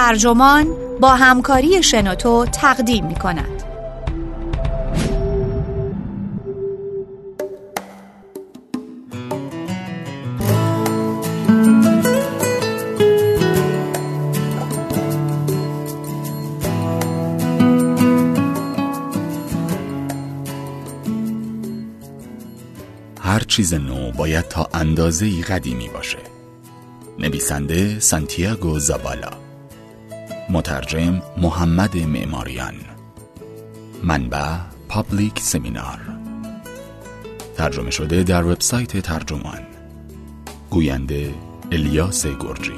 [0.00, 0.66] ترجمان
[1.00, 3.62] با همکاری شنوتو تقدیم می کند.
[23.20, 26.18] هر چیز نو باید تا اندازه قدیمی باشه
[27.18, 29.49] نویسنده سانتیاگو زابالا
[30.52, 32.74] مترجم محمد معماریان.
[34.02, 34.56] منبع
[34.88, 35.98] پابلیک سمینار.
[37.56, 39.60] ترجمه شده در وبسایت ترجمان.
[40.70, 41.34] گوینده
[41.72, 42.72] الیاس گرجی.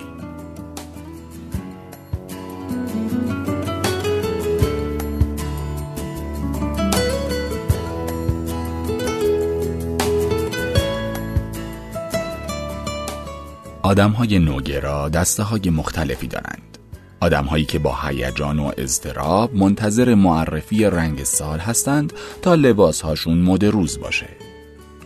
[13.82, 16.72] آدم های نوگرا دسته های مختلفی دارند.
[17.22, 23.38] آدم هایی که با هیجان و اضطراب منتظر معرفی رنگ سال هستند تا لباس هاشون
[23.38, 24.28] مد روز باشه.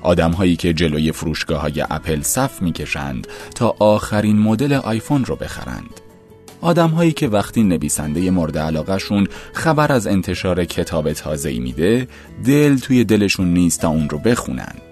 [0.03, 6.01] آدم هایی که جلوی فروشگاه های اپل صف می‌کشند تا آخرین مدل آیفون رو بخرند.
[6.61, 12.09] آدم هایی که وقتی نویسنده مورد علاقه شون خبر از انتشار کتاب تازه میده
[12.45, 14.83] دل توی دلشون نیست تا اون رو بخونند.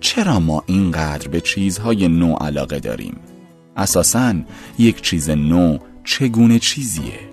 [0.00, 3.16] چرا ما اینقدر به چیزهای نو علاقه داریم؟
[3.76, 4.34] اساساً
[4.78, 5.78] یک چیز نو
[6.10, 7.29] چگونه چیزیه؟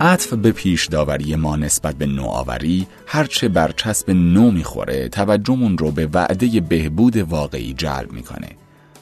[0.00, 6.06] عطف به پیش داوری ما نسبت به نوآوری هرچه برچسب نو می‌خوره توجهمون رو به
[6.06, 8.48] وعده بهبود واقعی جلب می‌کنه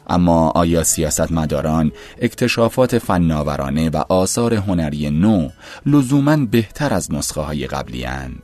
[0.06, 5.48] اما آیا سیاستمداران اکتشافات فناورانه و آثار هنری نو
[5.86, 8.42] لزوما بهتر از نسخه های قبلی اند؟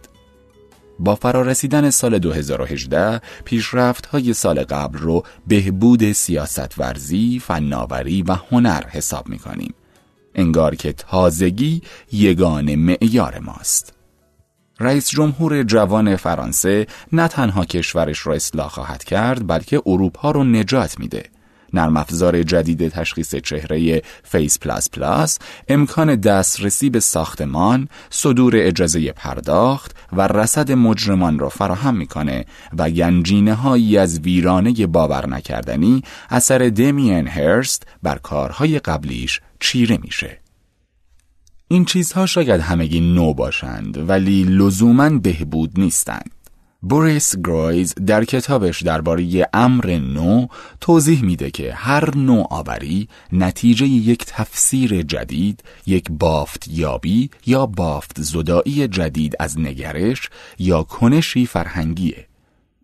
[0.98, 8.82] با فرارسیدن سال 2018 پیشرفت های سال قبل رو بهبود سیاست ورزی، فناوری و هنر
[8.88, 9.74] حساب می کنیم.
[10.34, 11.82] انگار که تازگی
[12.12, 13.93] یگانه معیار ماست.
[14.81, 20.98] رئیس جمهور جوان فرانسه نه تنها کشورش را اصلاح خواهد کرد بلکه اروپا رو نجات
[20.98, 21.22] میده.
[21.74, 29.96] نرم افزار جدید تشخیص چهره Face Plus Plus امکان دسترسی به ساختمان، صدور اجازه پرداخت
[30.12, 32.44] و رصد مجرمان را فراهم می‌کنه
[32.78, 40.38] و گنجینه هایی از ویرانه باور نکردنی اثر دمین هرست بر کارهای قبلیش چیره میشه.
[41.68, 46.30] این چیزها شاید همگی نو باشند ولی لزوما بهبود نیستند.
[46.82, 50.47] بوریس گرویز در کتابش درباره امر نو
[50.81, 58.88] توضیح میده که هر نوآوری نتیجه یک تفسیر جدید، یک بافت یابی یا بافت زدایی
[58.88, 60.28] جدید از نگرش
[60.59, 62.26] یا کنشی فرهنگیه.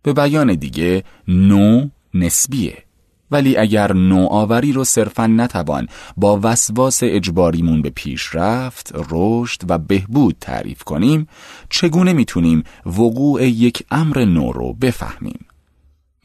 [0.02, 2.87] به بیان دیگه نو نسبیه.
[3.30, 10.82] ولی اگر نوآوری رو صرفا نتوان با وسواس اجباریمون به پیشرفت، رشد و بهبود تعریف
[10.82, 11.28] کنیم،
[11.70, 15.40] چگونه می‌تونیم وقوع یک امر نو رو بفهمیم؟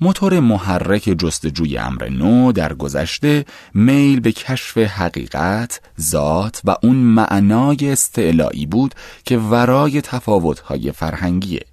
[0.01, 7.91] موتور محرک جستجوی امر نو در گذشته میل به کشف حقیقت، ذات و اون معنای
[7.91, 11.72] استعلایی بود که ورای تفاوت‌های فرهنگیه.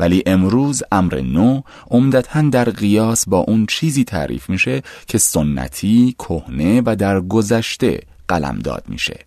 [0.00, 1.60] ولی امروز امر نو
[1.90, 8.84] عمدتا در قیاس با اون چیزی تعریف میشه که سنتی، کهنه و در گذشته قلمداد
[8.88, 9.18] میشه.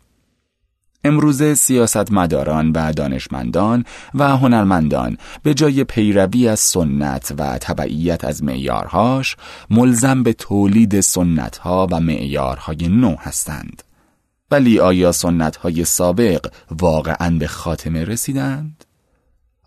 [1.05, 9.35] امروز سیاستمداران و دانشمندان و هنرمندان به جای پیروی از سنت و تبعیت از معیارهاش
[9.69, 13.83] ملزم به تولید سنتها و معیارهای نو هستند.
[14.51, 18.85] ولی آیا سنتهای سابق واقعا به خاتمه رسیدند؟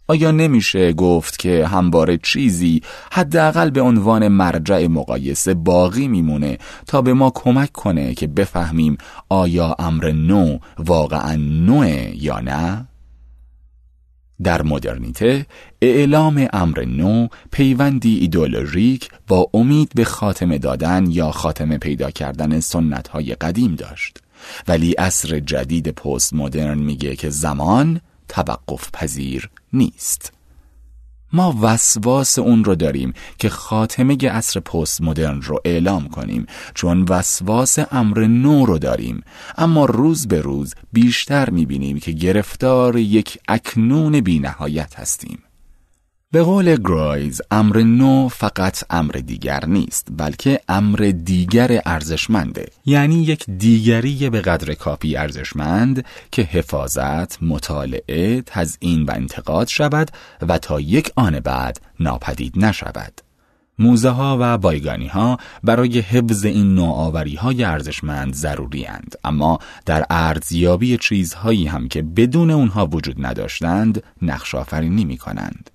[0.08, 7.14] آیا نمیشه گفت که همواره چیزی حداقل به عنوان مرجع مقایسه باقی میمونه تا به
[7.14, 8.98] ما کمک کنه که بفهمیم
[9.28, 12.86] آیا امر نو واقعا نوه یا نه؟
[14.42, 15.46] در مدرنیته
[15.82, 23.08] اعلام امر نو پیوندی ایدولوژیک با امید به خاتمه دادن یا خاتمه پیدا کردن سنت
[23.08, 24.18] های قدیم داشت
[24.68, 30.32] ولی عصر جدید پست مدرن میگه که زمان توقف پذیر نیست.
[31.32, 37.78] ما وسواس اون رو داریم که خاتمه عصر پست مدرن رو اعلام کنیم چون وسواس
[37.90, 39.22] امر نو رو داریم.
[39.58, 45.38] اما روز به روز بیشتر می‌بینیم که گرفتار یک اکنون بی نهایت هستیم.
[46.32, 53.44] به قول گرایز امر نو فقط امر دیگر نیست بلکه امر دیگر ارزشمنده یعنی یک
[53.50, 60.10] دیگری به قدر کافی ارزشمند که حفاظت، مطالعه، تزیین و انتقاد شود
[60.48, 63.20] و تا یک آن بعد ناپدید نشود
[63.78, 69.14] موزه ها و بایگانی ها برای حفظ این نوآوری های ارزشمند ضروری اند.
[69.24, 75.70] اما در ارزیابی چیزهایی هم که بدون اونها وجود نداشتند نقش آفرینی می کنند.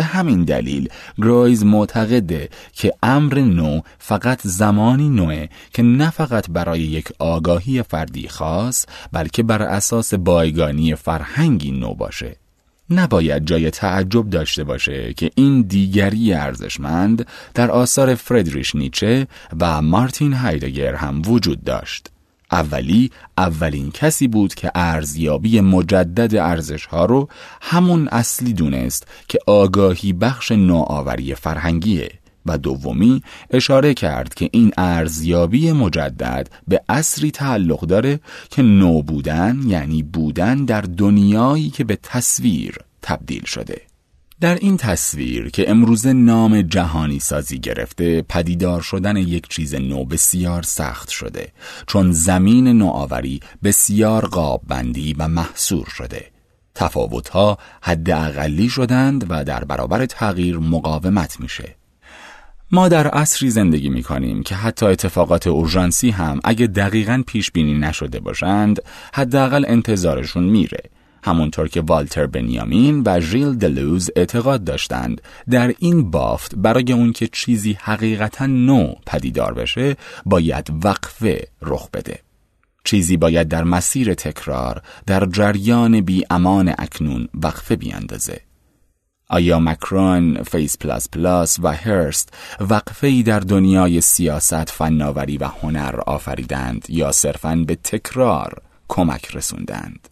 [0.00, 0.88] به همین دلیل
[1.18, 8.28] گرویز معتقده که امر نو فقط زمانی نوه که نه فقط برای یک آگاهی فردی
[8.28, 12.36] خاص بلکه بر اساس بایگانی فرهنگی نو باشه
[12.90, 19.26] نباید جای تعجب داشته باشه که این دیگری ارزشمند در آثار فردریش نیچه
[19.60, 22.10] و مارتین هایدگر هم وجود داشت.
[22.52, 27.28] اولی اولین کسی بود که ارزیابی مجدد ارزش ها رو
[27.60, 32.10] همون اصلی دونست که آگاهی بخش نوآوری فرهنگیه
[32.46, 38.20] و دومی اشاره کرد که این ارزیابی مجدد به اصری تعلق داره
[38.50, 43.89] که نو بودن یعنی بودن در دنیایی که به تصویر تبدیل شده.
[44.40, 50.62] در این تصویر که امروزه نام جهانی سازی گرفته پدیدار شدن یک چیز نو بسیار
[50.62, 51.52] سخت شده
[51.86, 56.30] چون زمین نوآوری بسیار قاب بندی و محصور شده.
[56.74, 61.76] تفاوتها حد اقلی شدند و در برابر تغییر مقاومت میشه.
[62.72, 67.74] ما در عصری زندگی می کنیم که حتی اتفاقات اورژانسی هم اگه دقیقا پیش بینی
[67.74, 68.82] نشده باشند
[69.14, 70.80] حداقل انتظارشون میره.
[71.22, 75.20] همونطور که والتر بنیامین و ژیل دلوز اعتقاد داشتند
[75.50, 79.96] در این بافت برای اون که چیزی حقیقتا نو پدیدار بشه
[80.26, 82.18] باید وقفه رخ بده
[82.84, 88.40] چیزی باید در مسیر تکرار در جریان بی امان اکنون وقفه بیاندازه
[89.30, 96.00] آیا مکرون، Face Plus Plus و هرست وقفه ای در دنیای سیاست، فناوری و هنر
[96.06, 100.09] آفریدند یا صرفاً به تکرار کمک رسوندند؟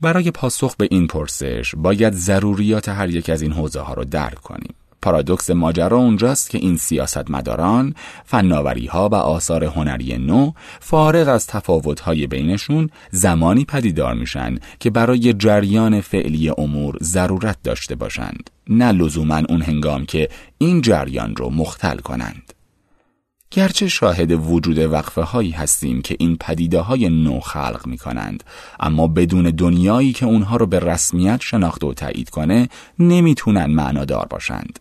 [0.00, 4.34] برای پاسخ به این پرسش باید ضروریات هر یک از این حوزه ها رو درک
[4.34, 4.74] کنیم.
[5.04, 7.94] پارادوکس ماجرا اونجاست که این سیاستمداران،
[8.24, 14.90] فناوری ها و آثار هنری نو فارغ از تفاوت های بینشون زمانی پدیدار میشن که
[14.90, 21.50] برای جریان فعلی امور ضرورت داشته باشند نه لزوما اون هنگام که این جریان رو
[21.50, 22.53] مختل کنند.
[23.54, 28.44] گرچه شاهد وجود وقفه هایی هستیم که این پدیده های نو خلق می کنند
[28.80, 32.68] اما بدون دنیایی که اونها رو به رسمیت شناخته و تایید کنه
[32.98, 34.78] نمی‌تونن معنادار باشند.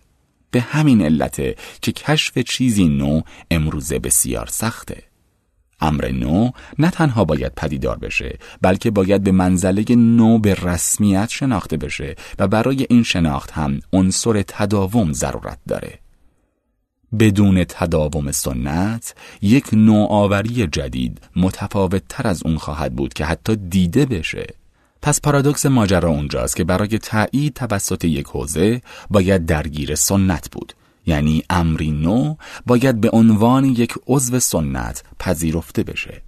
[0.51, 3.21] به همین علته که کشف چیزی نو
[3.51, 5.03] امروزه بسیار سخته.
[5.81, 6.49] امر نو
[6.79, 12.47] نه تنها باید پدیدار بشه بلکه باید به منزله نو به رسمیت شناخته بشه و
[12.47, 16.02] برای این شناخت هم عنصر تداوم ضرورت داره.
[17.19, 24.06] بدون تداوم سنت یک نوآوری جدید متفاوت تر از اون خواهد بود که حتی دیده
[24.06, 24.48] بشه.
[25.01, 30.74] پس پارادوکس ماجرا اونجاست که برای تایید توسط یک حوزه باید درگیر سنت بود.
[31.06, 36.21] یعنی امری نو باید به عنوان یک عضو سنت پذیرفته بشه.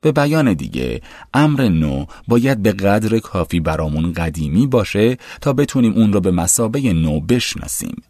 [0.00, 1.02] به بیان دیگه
[1.34, 6.92] امر نو باید به قدر کافی برامون قدیمی باشه تا بتونیم اون رو به مسابه
[6.92, 8.02] نو بشناسیم.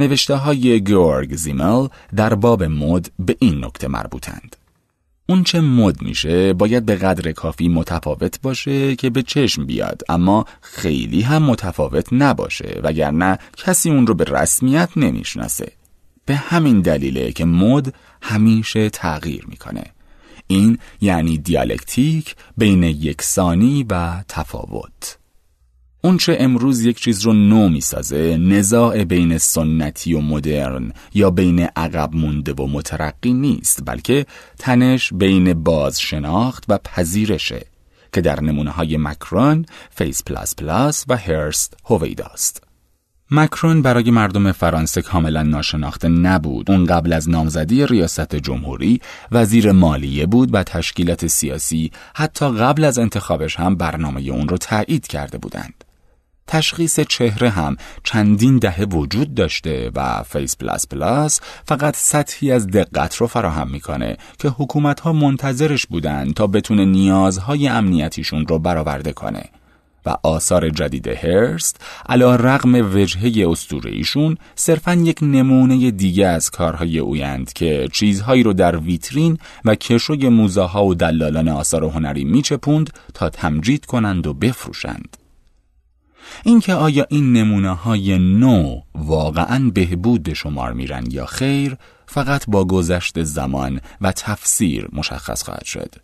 [0.00, 4.56] نوشته های گورگ زیمل در باب مد به این نکته مربوطند.
[5.28, 10.44] اون چه مد میشه باید به قدر کافی متفاوت باشه که به چشم بیاد اما
[10.60, 15.72] خیلی هم متفاوت نباشه وگرنه کسی اون رو به رسمیت نمی‌شناسه.
[16.26, 19.84] به همین دلیله که مد همیشه تغییر می‌کنه.
[20.46, 25.19] این یعنی دیالکتیک بین یکسانی و تفاوت.
[26.02, 31.60] اون چه امروز یک چیز رو نو می‌سازه نزاع بین سنتی و مدرن یا بین
[31.76, 34.26] عقب مونده و مترقی نیست بلکه
[34.58, 37.66] تنش بین باز شناخت و پذیرشه
[38.12, 42.62] که در نمونه های مکرون، Face Plus Plus و هرست هویداست.
[43.30, 46.70] مکرون برای مردم فرانسه کاملا ناشناخته نبود.
[46.70, 49.00] اون قبل از نامزدی ریاست جمهوری
[49.32, 55.06] وزیر مالیه بود و تشکیلات سیاسی حتی قبل از انتخابش هم برنامه اون رو تایید
[55.06, 55.84] کرده بودند.
[56.50, 63.16] تشخیص چهره هم چندین دهه وجود داشته و Face Plus Plus فقط سطحی از دقت
[63.16, 69.44] رو فراهم می‌کنه که حکومت ها منتظرش بودن تا بتونه نیازهای امنیتیشون رو برآورده کنه.
[70.06, 73.54] و آثار جدید هرست علی‌رغم وجهه
[73.84, 80.28] ایشون صرفا یک نمونه دیگه از کارهای اویند که چیزهایی رو در ویترین و کشوی
[80.28, 85.19] موزه ها و دلالان آثار هنری میچپوند تا تمجید کنند و بفروشند.
[86.44, 92.64] اینکه آیا این نمونه های نو واقعا بهبود به شمار میرن یا خیر فقط با
[92.64, 95.94] گذشت زمان و تفسیر مشخص خواهد شد.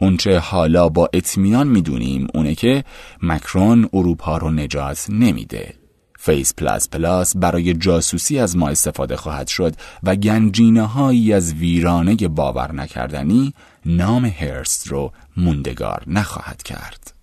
[0.00, 2.84] اونچه حالا با اطمینان می‌دونیم اونه که
[3.22, 5.74] مکرون اروپا رو نجات نمیده.
[6.18, 12.16] Face Plus Plus برای جاسوسی از ما استفاده خواهد شد و گنجینه هایی از ویرانه
[12.16, 13.54] باور نکردنی
[13.86, 17.17] نام هرست رو موندگار نخواهد کرد.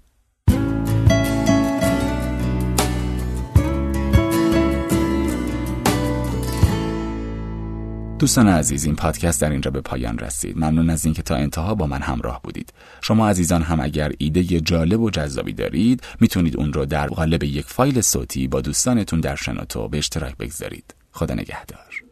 [8.25, 10.57] دوستان عزیز این پادکست در اینجا به پایان رسید.
[10.57, 12.73] ممنون از اینکه تا انتها با من همراه بودید.
[13.01, 17.65] شما عزیزان هم اگر ایده جالب و جذابی دارید می‌تونید اون رو در قالب یک
[17.65, 20.95] فایل صوتی با دوستانتون در شنوتو به اشتراک بگذارید.
[21.11, 22.03] خدا نگهدار.